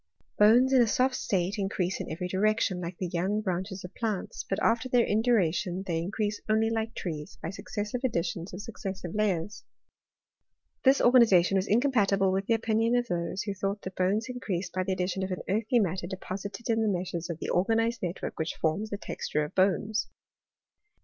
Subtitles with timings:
[0.39, 4.43] Bones in a soft state increase in every direction, like the young branches of plants;
[4.49, 8.79] but after their induration they in crease only like trees, by successive additions of suc
[8.83, 9.63] cessive layers.
[10.83, 14.73] This organization was incompatible with the opinion of those who thought that bones in creased
[14.73, 18.39] by the addition of an earthy matter deposited in the meshes of the organized network
[18.39, 20.09] which forms the texture of bones.